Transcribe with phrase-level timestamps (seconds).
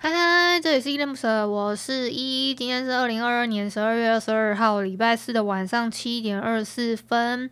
[0.00, 2.54] 嗨嗨，这里是依依恋不舍，我是一。
[2.54, 7.50] 今天是二零二二年十二月二十二号，礼拜四的晚上七点二十四分。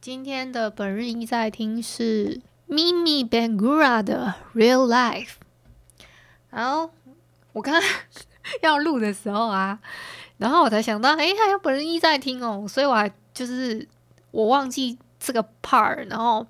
[0.00, 5.34] 今天的本日一在听是 Mimi Bangura 的 Real Life。
[6.50, 6.90] 然后
[7.52, 7.82] 我刚刚
[8.62, 9.78] 要录的时候啊，
[10.38, 13.86] 然后我才想到，哎，还有本日一在听哦，所以我还就是
[14.32, 16.44] 我忘记这个 part，然后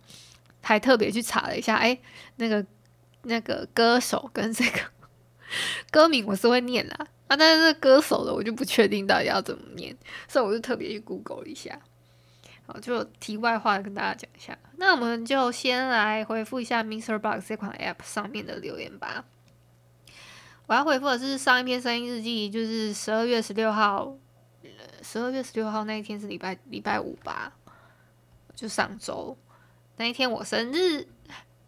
[0.62, 1.98] 还特别去查了一下，哎，
[2.36, 2.64] 那个
[3.24, 4.80] 那个歌手跟这个。
[5.90, 9.96] 歌名我是会念啦，啊，但是歌手的我就不确定到底要怎么念，
[10.28, 11.80] 所以我就特别去 Google 一下。
[12.66, 14.56] 好，就题外话跟大家讲一下。
[14.76, 19.24] 那我们就先来回复一下 MixerBox 这款 App 上面的留言吧。
[20.66, 24.16] 我要回复的是上一篇声音日记，就是十二月十六号，
[25.02, 27.52] 十二月十六号那一天是礼拜礼拜五吧，
[28.54, 29.36] 就上周
[29.96, 31.08] 那一天我生日。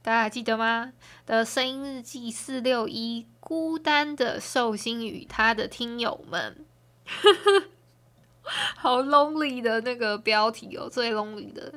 [0.05, 0.93] 大家还记得吗？
[1.27, 6.65] 的声音日记四六一，孤单的寿星与他的听友们，
[8.79, 11.71] 好 lonely 的那个标题哦，最 lonely 的，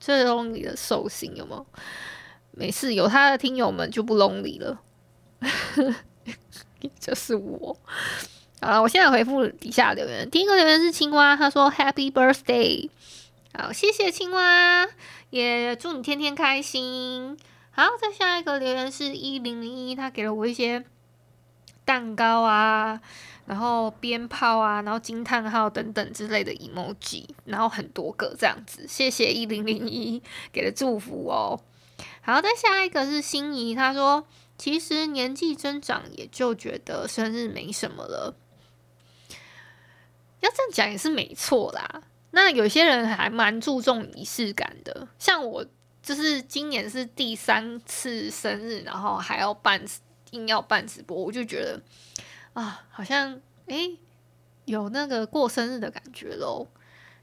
[0.00, 1.66] 最 lonely 的寿星有没有？
[2.50, 4.80] 没事，有他的听友们就不 lonely 了，
[6.98, 7.78] 就是我。
[8.60, 10.28] 好了，我现在回复底下留言。
[10.28, 12.90] 第一个留言是青蛙，他说 Happy Birthday，
[13.54, 14.88] 好，谢谢青蛙。
[15.30, 17.38] 也祝你天天开心。
[17.70, 20.84] 好，再下一个留言是一零零一，他给了我一些
[21.86, 23.00] 蛋糕啊，
[23.46, 28.84] 然后鞭炮啊，然后惊叹号等等之类的 emoji，然后很多个这样子。
[28.86, 30.20] 谢谢一零零一
[30.52, 31.58] 给的祝福哦。
[32.20, 34.26] 好，再下一个是心仪，他说
[34.58, 38.34] 其实年纪增长也就觉得生日没什么了。
[40.40, 42.02] 要这样讲也是没错啦。
[42.32, 45.64] 那有些人还蛮注重仪式感的，像我
[46.02, 49.82] 就是今年是第三次生日，然后还要办，
[50.36, 51.80] 硬要办直播，我就觉得
[52.52, 53.98] 啊，好像诶
[54.66, 56.68] 有那个过生日的感觉喽，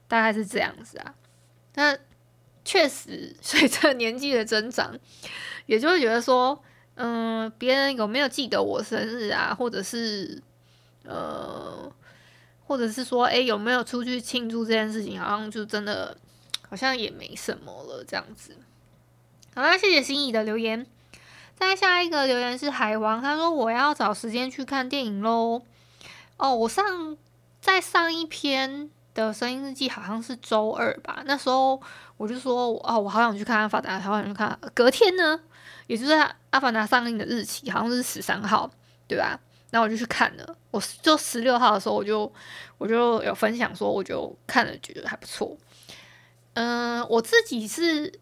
[0.06, 1.14] 大概是这样子啊。
[1.74, 1.96] 那
[2.64, 4.98] 确实 随着年纪的增长，
[5.66, 6.62] 也就会觉得说，
[6.96, 10.42] 嗯，别人有没有记得我生日啊，或者是
[11.04, 11.90] 呃。
[12.66, 15.20] 或者是说，哎，有没有出去庆祝这件事情？
[15.20, 16.16] 好像就真的，
[16.66, 18.56] 好像也没什么了，这样子。
[19.54, 20.86] 好啦，谢谢心仪的留言。
[21.56, 25.62] 再下一个留言是海王，他说我要找时间去看电影喽。
[26.36, 27.16] 哦，我上
[27.60, 31.80] 在上一篇的声音日记好像是周二吧，那时候
[32.16, 34.58] 我就说，哦，我好想去看阿凡达，好想去看。
[34.74, 35.40] 隔天呢，
[35.86, 36.12] 也就是
[36.50, 38.70] 阿凡达上映的日期，好像是十三号，
[39.06, 39.38] 对吧？
[39.70, 42.32] 那我就去看了，我就十六号的时候，我就
[42.78, 45.56] 我就有分享说，我就看了，觉得还不错。
[46.54, 48.20] 嗯，我自己是，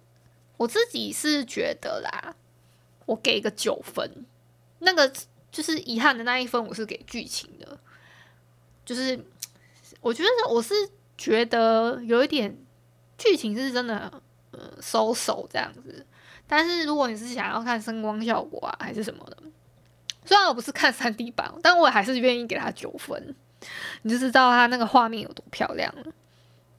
[0.56, 2.34] 我自己是觉得啦，
[3.12, 4.10] 我给一个九分。
[4.78, 5.12] 那个
[5.50, 7.78] 就是遗憾的那一分，我是给剧情的。
[8.84, 9.22] 就是
[10.00, 10.74] 我觉得我是
[11.16, 12.56] 觉得有一点
[13.16, 14.10] 剧情是真的，
[14.50, 16.04] 呃，收手这样子。
[16.48, 19.36] 但是如果你是想要看声光效果啊，还是什么的。
[20.24, 23.34] 虽然我不是看 3D 版，但我还是愿意给他九分，
[24.02, 26.12] 你就知道他那个画面有多漂亮了。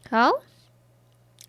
[0.09, 0.31] 好，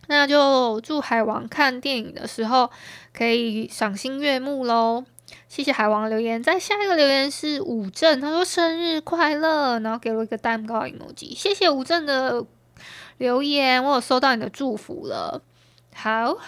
[0.09, 2.70] 那就祝海王看电影的时候
[3.12, 5.04] 可以赏心悦目喽。
[5.48, 6.42] 谢谢海王留言。
[6.42, 11.34] 再下一个留言是武正，他说生日快乐，然后给了一个蛋糕 emoji。
[11.37, 12.44] 谢谢武正的
[13.19, 15.43] 留言，我有收到你的祝福了。
[15.94, 16.38] 好，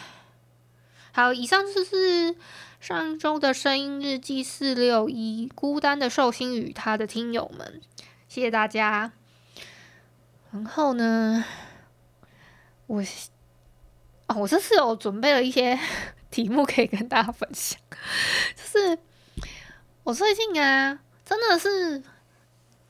[1.13, 2.37] 好，以上就是。
[2.79, 7.81] 上周的声音日记四六一，孤单的寿星与他的听友们，
[8.29, 9.11] 谢谢大家。
[10.53, 11.43] 然后呢，
[12.87, 13.03] 我
[14.29, 15.79] 哦，我这次有准备了一些
[16.31, 17.79] 题目可以跟大家分享。
[18.55, 18.99] 就是
[20.03, 22.03] 我最近啊，真的是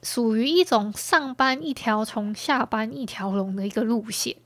[0.03, 4.37] 属于一种上班一条虫，下班一条龙的一个路线。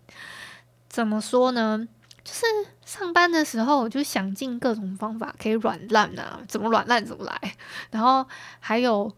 [0.89, 1.87] 怎么说呢？
[2.23, 2.45] 就是
[2.85, 7.57] 上班的时候，我就想尽各种方法可以软烂啊，怎么软烂怎么来，
[7.91, 8.27] 然后
[8.59, 9.11] 还有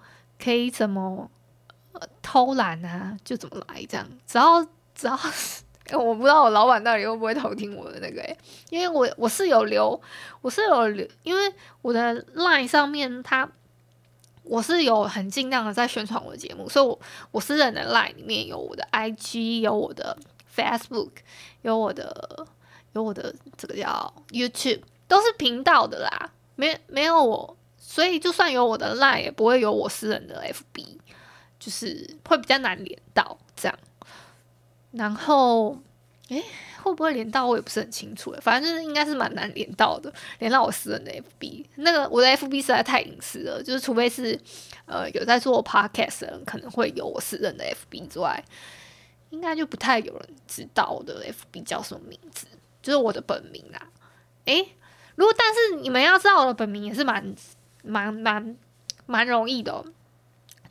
[0.43, 1.31] 可以怎么、
[2.23, 4.07] 偷懒啊，就怎么来这样。
[4.27, 4.63] 只要
[4.95, 5.19] 只要，
[5.99, 8.37] 我不知道我老板到底会不会偷听我的那个诶，
[8.71, 10.01] 因为我我是有留，
[10.41, 13.49] 我是有留，因为我的 line 上面它。
[14.45, 17.01] 我是有很尽量的在宣传我的节目，所以我
[17.31, 20.19] 我私人的 line 里面有我的 IG，有我的
[20.53, 21.11] Facebook，
[21.63, 22.45] 有我的
[22.93, 30.99] 有我的这个叫 YouTube，都是频道的啦，没没有我，所以就算有我的 line 也不会有我私人的 FB，
[31.61, 33.79] 就是会比较难连到这样。
[34.93, 35.79] 然后，
[36.29, 36.43] 诶。
[36.83, 41.65] 会不会连到我也不是很清楚，反正就是应该是蛮难连到的，连到我私人的 FB。
[41.77, 44.37] 那个我的 FB 实在太隐私了，就是除非是
[44.87, 48.45] 呃有在做 Podcast 的人可能会有我私人的 FB 之外，
[49.31, 52.49] 应该就不太有人知道我的 FB 叫什么名字，
[52.83, 53.81] 就是我的本名啦。
[54.47, 54.69] 诶，
[55.15, 57.33] 如果但是你们要知道我的本名也是蛮
[57.85, 58.57] 蛮蛮
[59.07, 59.85] 蛮容易的，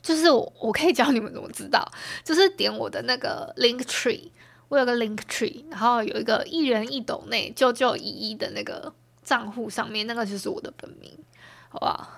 [0.02, 1.86] 就是我我可以教你们怎么知道，
[2.24, 4.30] 就是点我的那个 Link Tree。
[4.68, 8.90] 我有个 link tree，然后有一个一人一斗内救救一一的那个
[9.22, 11.12] 账户上面，那个就是我的本名，
[11.68, 12.08] 好不好？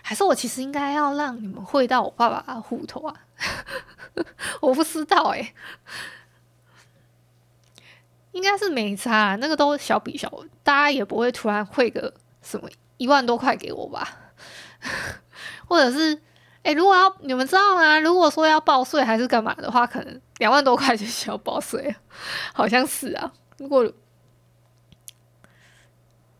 [0.00, 3.16] 还是我其实应该要让你们汇到我爸爸的户头啊？
[4.62, 5.54] 我不知道哎、欸，
[8.30, 10.32] 应该是没差，那个都小笔小，
[10.62, 14.08] 大家也不会突然汇个什么一万多块给我吧？
[15.66, 16.22] 或者是？
[16.64, 17.98] 诶、如果要你们知道吗？
[18.00, 21.94] 如果说要报税还是干嘛的话，可能两万多块就需要报税，
[22.54, 23.30] 好像是啊。
[23.58, 23.86] 如果，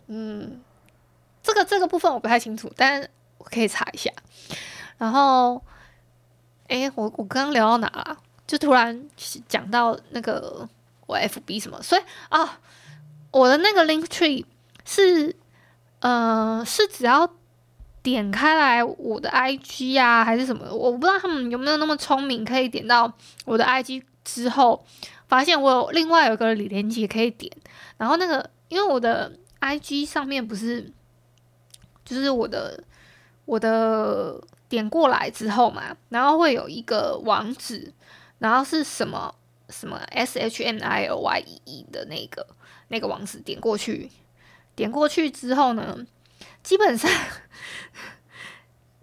[0.06, 0.62] 嗯，
[1.43, 3.06] 这个这个部分我不太清楚，但
[3.37, 4.11] 我可以查一下。
[4.97, 5.62] 然后，
[6.69, 8.17] 诶、欸，我我刚刚聊到哪了？
[8.47, 9.09] 就突然
[9.47, 10.67] 讲到那个
[11.06, 12.61] 我 FB 什么，所以啊，
[13.31, 14.47] 我的那个 Link Tree
[14.87, 15.37] 是，
[16.00, 17.31] 呃，是只要。
[18.05, 20.71] 点开来我的 IG 啊，还是什么？
[20.71, 23.11] 我不知道他们有没有那么聪明，可以点到
[23.47, 24.85] 我的 IG 之后，
[25.27, 27.51] 发现我有另外有个李连接可以点。
[27.97, 30.93] 然后那个，因为我的 IG 上面不是，
[32.05, 32.85] 就是我的
[33.47, 37.91] 我的点过来之后嘛，然后会有一个网址，
[38.39, 39.35] 然后是什么
[39.71, 42.47] 什么 S H M I L Y E E 的那个
[42.89, 44.11] 那个网址，点过去，
[44.77, 46.05] 点过去之后呢，
[46.62, 47.11] 基本上。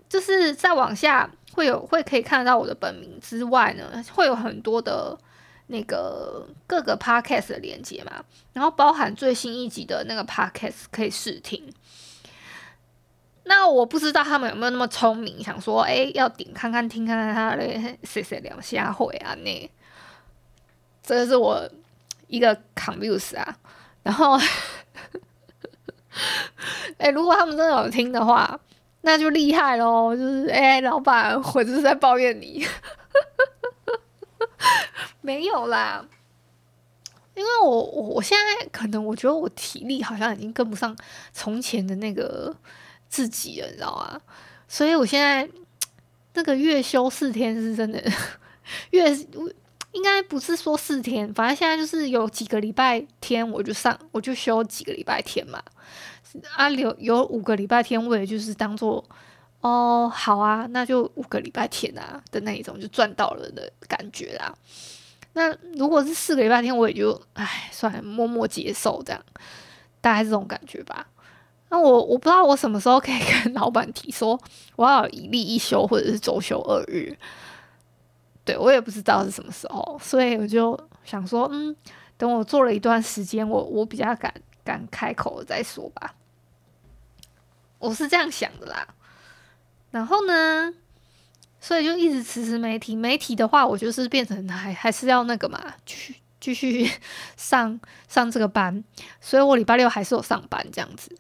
[0.10, 5.18] 就是再往下会有会可以看得到我的本名之外呢，会有很多的
[5.68, 8.22] 那个各个 podcast 的连接嘛，
[8.52, 11.74] 然后包含最新一集的那个 podcast 可以试听。
[13.46, 19.72] 那我不知道他们有没有那么聪明，想说哎要点看看听看看他的谁谁聊瞎会啊那，
[21.02, 21.66] 这是我
[22.28, 23.58] 一个 confuse 啊，
[24.04, 24.38] 然后。
[26.98, 28.60] 哎、如果他们真的有听的话，
[29.02, 30.16] 那就厉害喽！
[30.16, 32.66] 就是哎、欸，老板，我就是在抱怨你，
[35.22, 36.06] 没有啦，
[37.34, 40.96] 因为我我我现在可能我觉得我体力好像已经跟不上
[41.34, 42.56] 从前的那个
[43.10, 44.22] 自己了，你知道吗？
[44.68, 45.50] 所以我现在
[46.34, 48.02] 那个月休四天是真的，
[48.92, 49.10] 月
[49.92, 55.62] 应该不是说四天，反正现在就是有几个礼拜天我就上我就休几个礼拜天嘛。
[56.56, 59.04] 啊，有有五个礼拜天，我也就是当做
[59.60, 64.54] 哦，好啊，那就五个礼拜天啊的那一种，就赚到了的感觉啦。
[65.34, 69.22] 那如果是四个礼拜天，我也就唉，算了，默默接受这样，
[70.00, 71.06] 大概这种感觉吧。
[71.68, 74.40] 那我我不知道我什么时候可以跟 老板提说
[74.76, 77.18] 我要一例一休或者是周休二日，
[78.44, 81.76] 对，我也不知道是什么时候，所以我就想说，嗯，
[82.18, 84.34] 等我做了一段时间，我我比较敢
[84.64, 86.16] 敢开口再说吧。
[87.78, 88.88] 我是这样想的啦，
[89.90, 90.74] 然后呢，
[91.60, 92.96] 所以就一直迟迟没提。
[92.96, 96.92] 没提的话，我就是变成还还是要那个嘛，继续继续
[97.38, 98.84] 上上这个班。
[99.20, 101.16] 所以我礼拜六还是有上班这样子。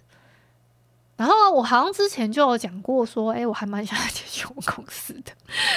[1.21, 5.31] 然后我好像之前就有讲过说，哎，我还蛮想要进去我公司的，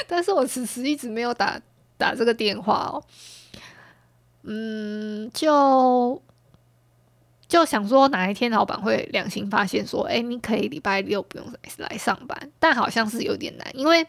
[0.07, 1.61] 但是我迟迟一直没有打
[1.99, 3.05] 打这个电话哦。
[4.45, 6.23] 嗯，就。
[7.47, 11.47] 就想说哪一天老板会良心发现说，哎，你可以礼拜六不用
[11.77, 14.05] 来上班，但好像是有点难，因为，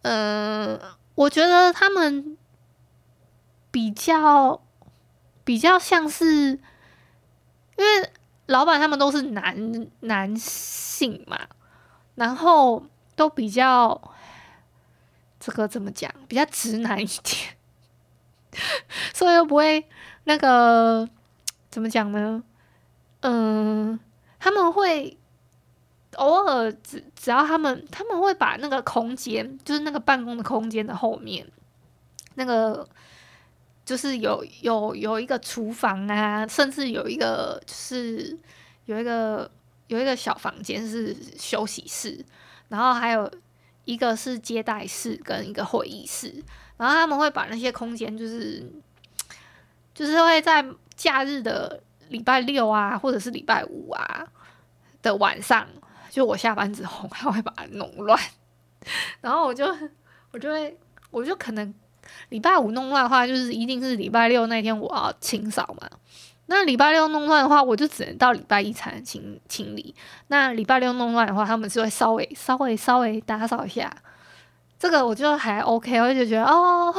[0.00, 0.80] 嗯、
[1.14, 2.36] 我觉得他们
[3.70, 4.60] 比较
[5.44, 6.58] 比较像是，
[7.76, 8.10] 因为
[8.46, 11.38] 老板他们都是男男性嘛，
[12.14, 12.84] 然后
[13.16, 14.00] 都比较
[15.40, 17.56] 这个怎么讲，比较直男一点，
[19.14, 19.86] 所以又不会
[20.24, 21.08] 那个。
[21.70, 22.44] 怎么讲呢？
[23.20, 23.98] 嗯，
[24.38, 25.16] 他们会
[26.16, 31.50] 偶尔只只要他们他们会把那个空间，就是那个办公的空间的后面，
[32.34, 32.86] 那个
[33.92, 38.34] 就是有有有一个厨房啊，甚至有一个就是
[38.86, 39.50] 有一个
[39.88, 42.24] 有一个小房间是休息室，
[42.68, 43.30] 然后还有
[43.84, 46.42] 一个是接待室跟一个会议室，
[46.78, 48.66] 然后他们会把那些空间就是
[49.94, 50.64] 就是会在
[50.96, 51.82] 假日的。
[52.08, 54.26] 礼拜六啊，或者是礼拜五啊
[55.00, 55.66] 的晚上，
[56.10, 58.18] 就我下班之后，他会把它弄乱，
[59.22, 59.66] 然后我就
[60.30, 60.78] 我就会
[61.10, 61.74] 我就可能
[62.30, 65.88] 礼拜五弄乱的话，就是一定是礼拜六那天我要清扫嘛。
[66.46, 69.94] 那礼拜六弄乱的话，我就只能到礼拜一才能清清理。
[70.28, 73.90] 那礼拜六弄乱的话，他们就会稍微稍微稍微打扫一下。
[74.78, 76.94] 这个我就还 OK，我就觉得哦。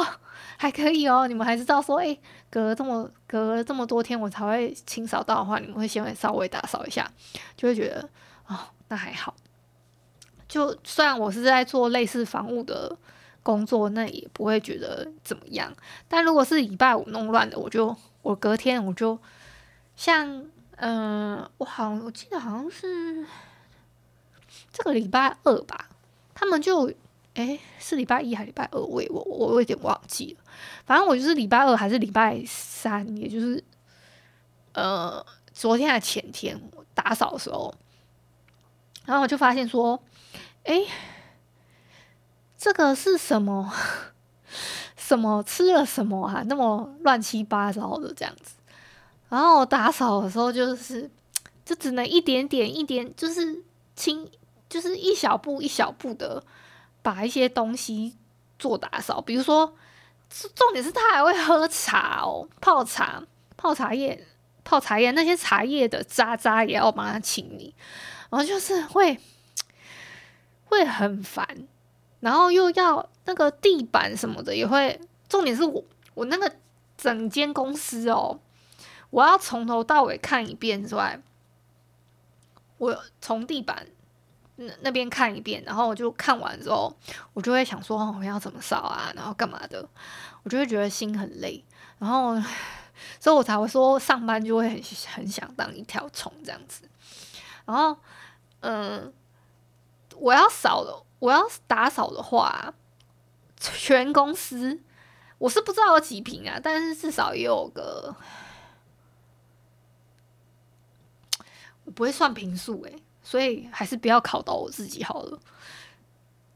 [0.55, 2.17] 还可以哦，你们还知道说，诶，
[2.49, 7.11] 隔这么隔了这么多天，我才会清扫到的话，你们会先会稍微打扫一下，
[7.57, 8.07] 就会觉得
[8.47, 8.57] 哦，
[8.87, 9.35] 那还好。
[10.47, 12.95] 就虽然我是在做类似房务的
[13.43, 15.71] 工作，那也不会觉得怎么样。
[16.07, 19.19] 但如果是礼拜五弄乱的，我就我隔天我就
[19.95, 20.45] 像
[20.77, 23.25] 嗯、我好像我记得好像是
[24.71, 25.89] 这个礼拜二吧，
[26.33, 26.91] 他们就。
[27.35, 28.79] 诶，是礼拜一还是礼拜二？
[28.79, 30.45] 我我我有点忘记了。
[30.85, 33.63] 反正我就是礼拜二还是礼拜三，也就是
[34.73, 36.61] 呃昨天还是前天
[36.93, 37.73] 打扫的时候，
[39.07, 39.99] 然后我就发现说，
[40.65, 40.85] 诶，
[42.63, 43.73] 这个是什么？
[44.95, 46.41] 什么吃了什么啊？
[46.45, 48.53] 那么乱七八糟的这样子。
[49.27, 51.11] 然后我打扫的时候就是，
[51.65, 53.61] 就只能一点点一点，就是
[53.97, 54.25] 轻，
[54.69, 56.41] 就是一小步一小步的。
[57.01, 58.15] 把一些东西
[58.57, 59.75] 做打扫，比如说，
[60.55, 63.21] 重点是他还会喝茶哦，泡茶、
[63.57, 64.25] 泡茶叶、
[64.63, 67.75] 泡茶叶，那些茶叶的渣渣也要帮他清理，
[68.29, 69.19] 然后就是会
[70.63, 71.45] 会很烦，
[72.23, 76.49] 然后又要那个地板什么的也会，重点是我我那个
[76.97, 78.39] 整间公司哦，
[79.09, 81.21] 我要从头到尾看一遍之外，
[82.77, 83.85] 我从地板。
[84.55, 86.95] 那那边看一遍，然后我就看完之后，
[87.33, 89.83] 我就会想说，我要怎么扫啊，然后干嘛的，
[90.43, 91.65] 我就会觉得心很累，
[91.97, 92.39] 然后，
[93.19, 94.79] 所以我才会说上班就会很
[95.11, 96.87] 很想当一条虫这样子，
[97.65, 97.97] 然后，
[98.59, 99.11] 嗯，
[100.17, 102.73] 我要扫的，我要打扫的话，
[103.57, 104.81] 全公司
[105.37, 108.13] 我是不知道有几平啊，但是至少也有个，
[111.85, 113.01] 我不会算平数诶。
[113.23, 115.39] 所以还是不要考到我自己好了。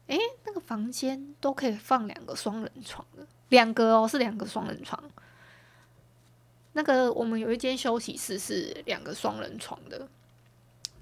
[0.08, 5.02] 诶，那个房间都可以放两个双人床的，两个哦，是两个双人床。
[6.74, 10.06] 那个我们有一间休息室是两个双人床的，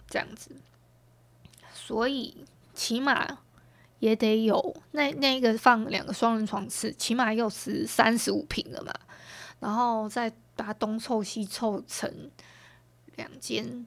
[0.08, 0.52] 这样子。
[1.74, 3.38] 所以起码
[3.98, 8.92] 也得有那那个放两个双人床是起码又是三十五平了嘛，
[9.60, 12.30] 然后再把它东凑西凑成
[13.16, 13.86] 两间。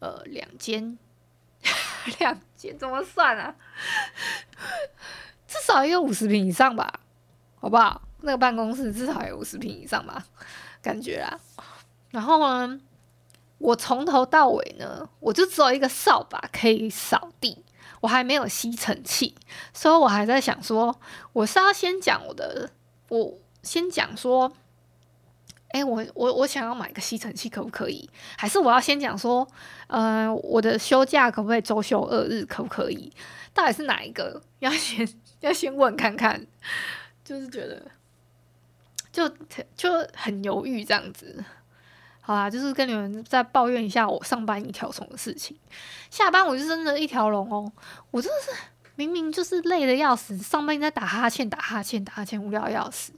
[0.00, 0.98] 呃，两间，
[2.18, 3.54] 两间怎么算啊？
[5.46, 6.98] 至少也有五十平以上吧，
[7.60, 8.02] 好不好？
[8.22, 10.26] 那个办公室至少有五十平以上吧，
[10.82, 11.38] 感觉啊。
[12.10, 12.80] 然后呢，
[13.58, 17.64] 我从头到尾呢，我就只有一个扫把可以扫地，
[18.02, 19.34] 我还没有吸尘器，
[19.72, 21.00] 所以我还在想说，
[21.32, 22.68] 我是要先讲我的，
[23.08, 24.52] 我先讲说。
[25.74, 28.06] 哎、我我我想要买个吸尘器，可不可以？
[28.36, 29.48] 还是我要先讲说，
[29.86, 33.10] 呃，我的休假可不可以周休二日，可不可以？
[33.54, 34.42] 到底是哪一个？
[34.58, 35.08] 要先
[35.40, 36.46] 要先问看看，
[37.24, 37.90] 就是觉得
[39.10, 39.26] 就
[39.74, 41.42] 就很犹豫这样子。
[42.22, 45.54] 好啦，就是跟你们再抱怨一下我上班一条虫的事情，
[46.08, 47.70] 下班我就真的一条龙哦。
[48.10, 48.50] 我真的是
[48.94, 53.12] 明明就是累得要死，上班在打哈欠，打哈欠，打哈欠，无聊要死，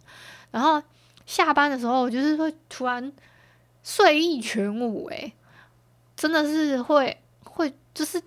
[0.51, 0.83] 然后。
[1.27, 3.11] 下班的时候，我就是会突然
[3.83, 5.33] 睡意全无，诶，
[6.15, 8.23] 真的是会会就是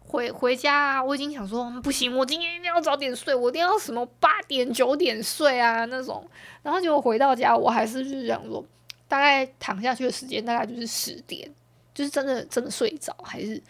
[0.00, 6.26] 回回家啊，我已经想说不行，我今天一定要早点睡，我一定要什么八点九点睡啊那种，
[6.62, 8.64] 然后结果回到家，我还是就是想说，
[9.12, 11.46] 大概躺下去的时间大概就是十点，
[11.92, 13.62] 就是真的真的睡着，还是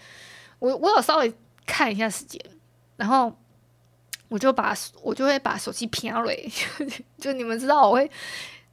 [0.60, 1.34] 我我有稍微
[1.66, 2.40] 看一下时间，
[2.96, 3.32] 然后。
[4.28, 6.32] 我就把我就会把手机偏了，
[7.20, 8.10] 就你们知道我会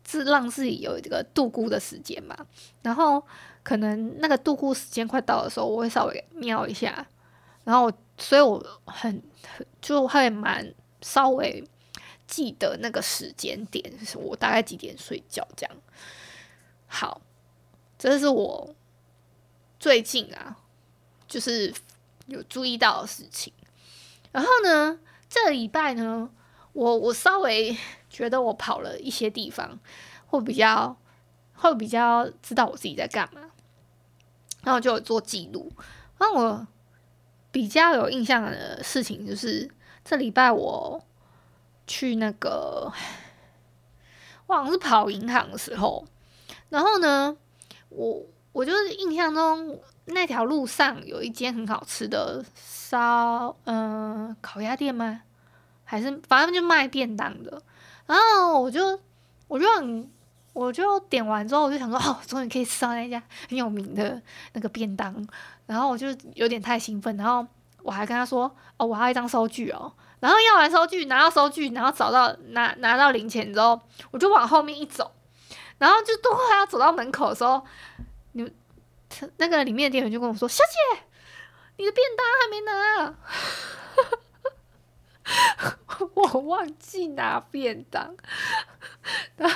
[0.06, 2.34] 自让自己有一个度过的时间嘛，
[2.82, 3.22] 然后
[3.62, 7.06] 可能那个度过时间快到的时候，我会稍微瞄一下，
[7.66, 9.22] 然后所以我很
[9.82, 11.62] 就会蛮稍微
[12.26, 15.76] 记得那个时间点是，我大概几点睡觉这样。
[16.92, 17.22] 好，
[18.00, 18.76] 这是我
[19.80, 20.58] 最近啊，
[21.28, 21.72] 就是
[22.26, 23.54] 有注意到的事情。
[24.32, 26.30] 然后呢，这礼拜呢，
[26.74, 27.78] 我我稍微
[28.10, 29.80] 觉得我跑了一些地方，
[30.26, 30.98] 会比较
[31.54, 33.52] 会比较知道我自己在干嘛，
[34.64, 35.72] 然后就有做记录。
[36.18, 36.68] 让我
[37.52, 39.70] 比较有印象的事情就是
[40.04, 41.02] 这礼拜我
[41.88, 42.92] 去那个，
[44.48, 46.06] 我好像是跑银行的时候，
[46.70, 47.36] 然后呢，
[47.90, 55.22] 我我就是印象中那条路上有一间很好吃的烧嗯烤鸭店吗？
[55.84, 57.62] 还是反正就卖便当的，
[58.06, 59.00] 然后我就
[59.48, 60.10] 我就很。
[60.52, 64.22] 我就点完之后，我就想说，哦，终于可以吃到那家很有名的
[64.54, 65.16] 那个便当，
[65.68, 67.46] 然后我就有点太兴奋，然后
[67.84, 73.80] 我还跟他说，哦，我要一张收据哦，然后要完收据，拿到收据，然后找到拿拿到零钱之后，
[74.12, 75.10] 我就往后面一走，
[75.80, 77.66] 然后就都快要走到门口的时候，
[78.34, 78.54] 你
[79.38, 81.02] 那个里面的店员就跟我说，小姐，
[81.78, 83.16] 你的便当还没拿，
[86.14, 88.16] 我忘记拿便当，
[89.38, 89.56] 然后。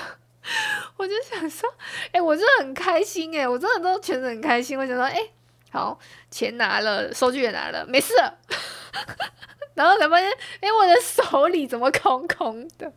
[0.98, 1.74] 我就想说，
[2.12, 4.78] 哎、我真的很开心哎，我真的都全程很开心。
[4.78, 5.18] 我想说，哎、
[5.72, 5.98] 好，
[6.30, 8.14] 钱拿了，收据也拿了，没事。
[9.74, 12.92] 然后才发现，哎、我的手里怎么空空的？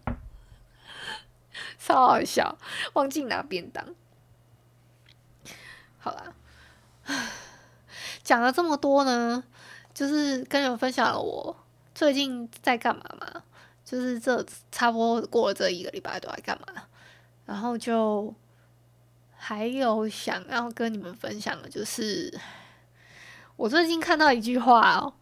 [1.87, 2.59] 超好笑，
[2.95, 3.87] 忘记拿便当。
[5.99, 6.35] 好啦，
[8.25, 9.45] 讲了这么多呢，
[9.95, 11.57] 就是跟你们分享了我
[11.95, 13.45] 最近在干嘛嘛，
[13.85, 16.67] 就是这差不多过了这一个礼拜都在干嘛。
[17.45, 18.35] 然后就
[19.37, 22.37] 还有想要跟你们分享的，就是
[23.55, 25.15] 我最近看到一句话哦，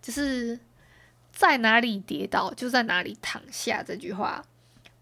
[0.00, 0.56] 就是
[1.32, 4.44] 在哪里跌倒就在哪里躺下这句话，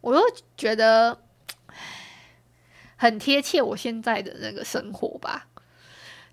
[0.00, 0.22] 我又
[0.56, 1.20] 觉得
[2.96, 5.46] 很贴切我现在的那个生活吧。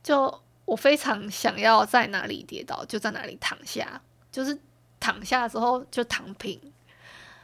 [0.04, 4.58] 就我非常想要在哪里跌倒就在哪里躺下，就是
[5.00, 6.60] 躺下之后就躺平，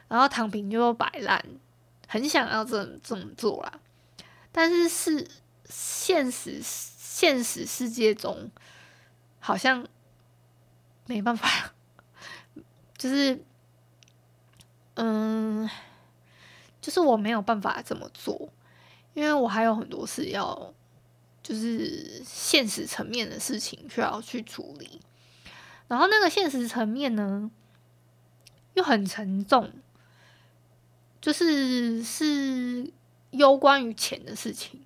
[0.08, 1.44] 然后躺平就摆烂。
[2.08, 3.80] 很想要这这么做啦，
[4.52, 5.28] 但是是
[5.66, 8.52] 现实现实世界中
[9.40, 9.88] 好像
[11.08, 11.74] 没办法，
[12.98, 13.44] 就是
[14.94, 15.68] 嗯，
[16.84, 18.50] 就是我没有办法这么做，
[19.14, 20.74] 因为我还有很多事要，
[21.42, 25.00] 就是现实层面的事情需要去处理，
[25.88, 27.50] 然后那个现实层面呢
[28.74, 29.72] 又很沉重。
[31.22, 32.92] 就是是
[33.32, 34.84] 攸关于钱的事情，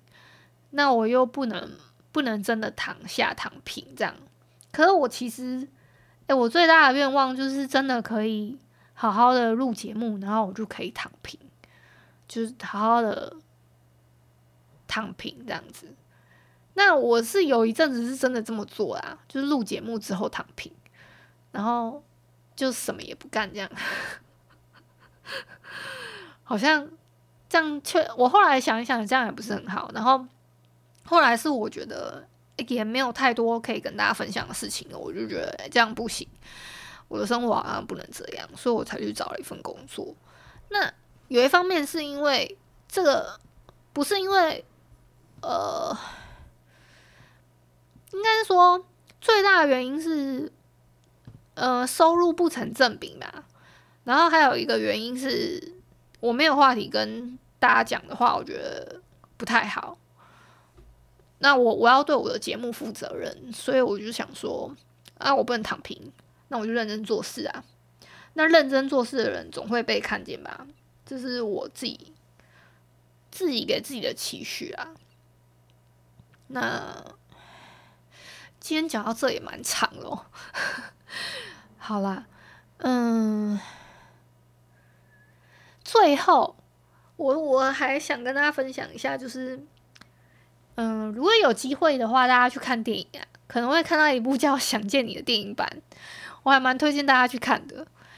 [0.70, 1.72] 那我又不能
[2.12, 4.14] 不能真的躺下躺平这样。
[4.70, 5.66] 可是我其实，
[6.28, 8.56] 哎，我最大的愿望就是真的可以
[8.94, 11.36] 好好的录节目，然后我就可以躺平，
[12.28, 13.34] 就是好好的
[14.86, 15.92] 躺平这样子。
[16.74, 20.70] 那我是有一阵子是真的这么做啦，就是录节目之后躺平，
[21.50, 22.04] 然后
[22.54, 23.68] 就什么也不干这样。
[26.44, 26.88] 好像
[27.48, 29.90] 这样，却我后来想一想，这样也不是很好。
[29.92, 30.24] 然后
[31.04, 32.24] 后来是我觉得
[32.68, 36.28] 也没有太多可以跟大家分享的事情了，我就觉得这样不行，
[37.08, 40.14] 我的生活好像不能这样，所以我才去找了一份工作。
[40.70, 40.92] 那
[41.28, 43.38] 有一方面是因为这个，
[43.92, 44.64] 不是因为
[45.40, 45.96] 呃，
[48.12, 48.84] 应该是说
[49.20, 50.52] 最大的原因是
[51.54, 53.44] 呃收入不成正比嘛。
[54.04, 55.74] 然后还有一个原因是。
[56.20, 59.00] 我没有话题跟大家讲的话，我觉得
[59.36, 59.96] 不太好。
[61.38, 64.74] 那我我要对我的节目负责任，所以我就想说，
[65.18, 66.10] 啊，我不能躺平，
[66.48, 67.62] 那我就认真做事啊。
[68.34, 70.66] 那认真做事的人总会被看见吧？
[71.08, 72.12] 这是我自己
[73.30, 74.88] 自己给自己的期许啊。
[76.48, 77.02] 那
[78.60, 80.26] 今天讲到这也蛮长了，
[81.78, 82.26] 好啦，
[82.78, 83.58] 嗯。
[85.82, 86.54] 最后，
[87.16, 89.64] 我我还想跟大家分享一下，就是，
[90.74, 95.66] 嗯，如果有机会的话，大家去看电影啊，可能会看到一部叫《想见你》的电影版，
[96.42, 97.76] 我还蛮推荐大家去看的，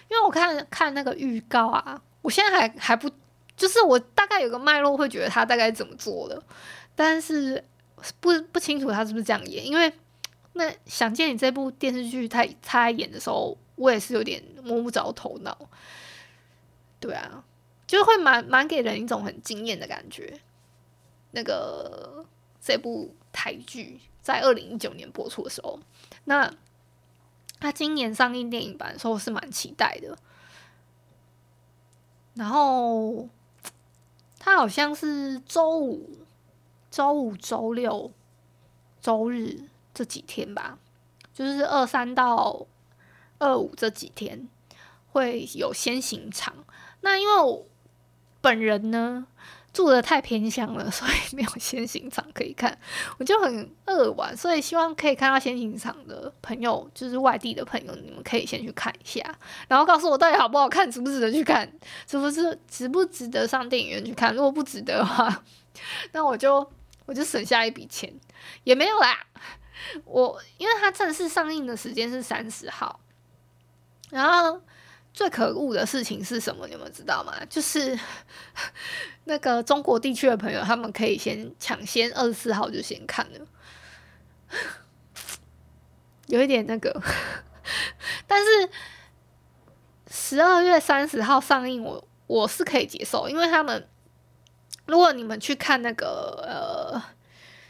[0.08, 3.10] 因为我看看那个预告啊，我现在还还不，
[3.56, 6.42] 就是我大概有个脉络，会觉得他大概怎么做的，
[6.94, 7.64] 但是
[8.20, 9.92] 不不清楚他是不是这样演，因为
[10.52, 15.56] 那《想见你》这部电视剧，他他演的时候，我也是有点摸不着头脑，
[16.98, 17.44] 对啊。
[17.86, 20.38] 就会蛮蛮给人一种很惊艳的感觉。
[21.32, 22.24] 那个
[22.62, 25.80] 这部台剧在二零一九年播出的时候，
[26.26, 26.48] 那
[27.58, 30.16] 他今年上映电影版的时候是蛮期待的。
[32.34, 33.28] 然后
[34.38, 36.18] 他好像是周五
[36.90, 38.10] 周五、周六、
[39.00, 40.78] 周日这几天吧，
[41.34, 42.66] 就是二三到
[43.38, 44.48] 二五这几天
[45.12, 46.54] 会有先行场。
[47.02, 47.66] 那因为我
[48.40, 49.26] 本人呢，
[49.72, 52.76] 住的太偏乡了， 所以没有先行场可以看，
[53.18, 54.36] 我就很扼腕。
[54.36, 59.22] 所以希望可以看到先行场的朋友，就是外地的朋友，你们可以先去看一下，
[59.68, 61.70] 然后告诉我到底好不好看，值不值得去看，
[62.08, 64.34] 是不是值不值得上电影院去看？
[64.34, 65.42] 如果不值得的话，
[66.12, 66.68] 那我就
[67.06, 68.12] 我就省下一笔钱，
[68.64, 69.26] 也没有啦。
[70.04, 73.00] 我因为它正式上映的时间是三十号，
[74.10, 74.60] 然后。
[75.20, 76.66] 最可恶的事情是什么？
[76.66, 77.34] 你们知道吗？
[77.50, 77.98] 就是
[79.24, 83.46] 那个中国地区的朋友，他们可以先抢先二十四号就先看了，
[86.28, 87.02] 有一点那个。
[88.26, 88.70] 但是
[90.10, 93.86] 十二月三十号上映我，我我是可以接受，因为他们
[94.86, 97.02] 如果你们去看那个呃，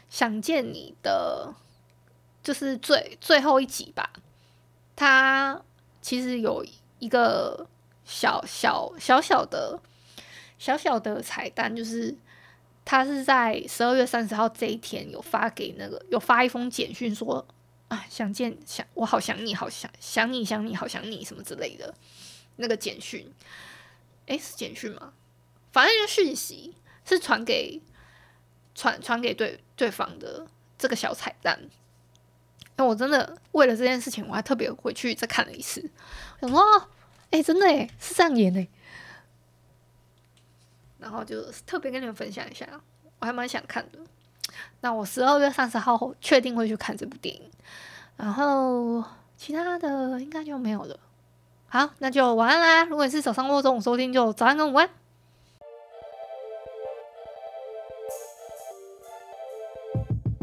[0.09, 1.53] 想见你的，
[2.41, 4.09] 就是最最后一集吧，
[4.95, 5.61] 他
[6.01, 6.65] 其实有。
[7.01, 7.67] 一个
[8.05, 9.79] 小小小小的
[10.59, 12.15] 小小的彩蛋，就是
[12.85, 17.43] 他是在十二月三十号这一天有发给那个有发一封简讯说
[17.87, 21.91] 啊，想见想我好想你好想想你想你好想你什么之类的
[22.57, 23.33] 那个简讯，
[24.27, 25.13] 诶，是简讯吗？
[25.71, 27.81] 反正就是讯息是传给
[28.75, 30.45] 传传给对对方的
[30.77, 31.59] 这个小彩蛋。
[32.85, 35.83] 我真的为了这件事情，我还特别回去再看了一次。
[36.39, 36.87] 我想说，
[37.29, 38.67] 哎、真的哎，是这样演的。
[40.99, 42.67] 然后就特别跟你们分享一下，
[43.19, 43.99] 我还蛮想看的。
[44.81, 47.49] 那我十二月三十号确定会去看这部电影。
[48.17, 49.03] 然后
[49.35, 50.99] 其他的应该就没有了。
[51.67, 52.83] 好，那就晚安啦。
[52.85, 54.89] 如果你是早上或中午收听，就早安跟午安。